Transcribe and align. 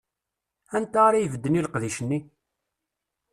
Anta 0.75 0.99
ara 1.07 1.19
ibedden 1.25 1.57
i 1.59 1.61
leqdic-nni? 1.65 2.19